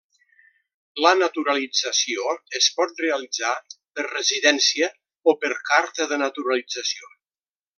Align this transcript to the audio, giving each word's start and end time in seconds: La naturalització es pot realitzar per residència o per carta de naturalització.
La 1.05 1.09
naturalització 1.17 2.33
es 2.61 2.69
pot 2.79 3.03
realitzar 3.05 3.53
per 3.99 4.07
residència 4.09 4.89
o 5.33 5.37
per 5.45 5.53
carta 5.71 6.09
de 6.15 6.19
naturalització. 6.27 7.17